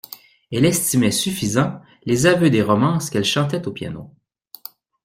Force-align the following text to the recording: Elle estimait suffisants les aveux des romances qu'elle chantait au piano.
Elle 0.51 0.65
estimait 0.65 1.11
suffisants 1.11 1.79
les 2.05 2.25
aveux 2.25 2.49
des 2.49 2.63
romances 2.63 3.11
qu'elle 3.11 3.23
chantait 3.23 3.67
au 3.67 3.71
piano. 3.71 4.09